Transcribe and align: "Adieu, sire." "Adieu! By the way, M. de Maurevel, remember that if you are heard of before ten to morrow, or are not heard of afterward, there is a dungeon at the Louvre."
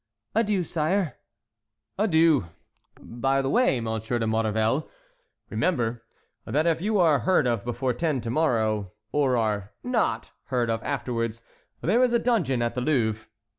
"Adieu, 0.33 0.63
sire." 0.63 1.17
"Adieu! 1.99 2.47
By 2.99 3.39
the 3.43 3.51
way, 3.51 3.77
M. 3.77 3.83
de 3.99 4.25
Maurevel, 4.25 4.89
remember 5.51 6.01
that 6.43 6.65
if 6.65 6.81
you 6.81 6.97
are 6.97 7.19
heard 7.19 7.45
of 7.45 7.63
before 7.63 7.93
ten 7.93 8.19
to 8.21 8.31
morrow, 8.31 8.93
or 9.11 9.37
are 9.37 9.73
not 9.83 10.31
heard 10.45 10.71
of 10.71 10.81
afterward, 10.81 11.39
there 11.81 12.01
is 12.01 12.13
a 12.13 12.17
dungeon 12.17 12.63
at 12.63 12.73
the 12.73 12.81
Louvre." 12.81 13.27